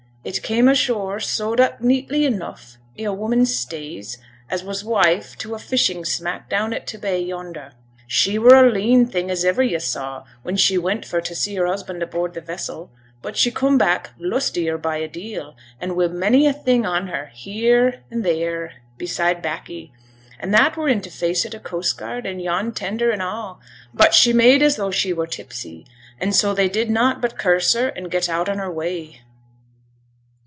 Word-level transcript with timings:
It 0.23 0.43
came 0.43 0.67
ashore 0.67 1.19
sewed 1.19 1.59
up 1.59 1.81
neatly 1.81 2.25
enough 2.27 2.77
i' 2.95 3.01
a 3.01 3.11
woman's 3.11 3.55
stays, 3.57 4.19
as 4.51 4.63
was 4.63 4.83
wife 4.83 5.35
to 5.39 5.55
a 5.55 5.57
fishing 5.57 6.05
smack 6.05 6.47
down 6.47 6.73
at 6.73 6.85
t' 6.85 6.99
bay 6.99 7.19
yonder. 7.19 7.71
She 8.05 8.37
were 8.37 8.53
a 8.67 8.71
lean 8.71 9.07
thing 9.07 9.31
as 9.31 9.43
iver 9.43 9.63
you 9.63 9.79
saw, 9.79 10.23
when 10.43 10.57
she 10.57 10.77
went 10.77 11.05
for 11.05 11.21
t' 11.21 11.33
see 11.33 11.55
her 11.55 11.65
husband 11.65 12.03
aboard 12.03 12.35
t' 12.35 12.39
vessel; 12.39 12.91
but 13.23 13.35
she 13.35 13.49
coom 13.49 13.79
back 13.79 14.11
lustier 14.19 14.77
by 14.77 14.97
a 14.97 15.07
deal, 15.07 15.55
an' 15.79 15.95
wi' 15.95 16.05
many 16.05 16.45
a 16.45 16.53
thing 16.53 16.85
on 16.85 17.07
her, 17.07 17.31
here 17.33 18.03
and 18.11 18.23
theere, 18.23 18.73
beside 18.99 19.41
baccy. 19.41 19.91
An' 20.39 20.51
that 20.51 20.77
were 20.77 20.87
i' 20.87 20.99
t' 20.99 21.09
face 21.09 21.47
o' 21.47 21.57
coast 21.57 21.97
guard 21.97 22.27
and 22.27 22.39
yon 22.39 22.73
tender, 22.73 23.11
an' 23.11 23.21
a'. 23.21 23.55
But 23.91 24.13
she 24.13 24.33
made 24.33 24.61
as 24.61 24.75
though 24.75 24.91
she 24.91 25.13
were 25.13 25.25
tipsy, 25.25 25.87
an' 26.19 26.31
so 26.33 26.53
they 26.53 26.69
did 26.69 26.91
nought 26.91 27.21
but 27.21 27.39
curse 27.39 27.73
her, 27.73 27.89
an' 27.97 28.03
get 28.09 28.29
out 28.29 28.47
on 28.49 28.59
her 28.59 28.71
way.' 28.71 29.21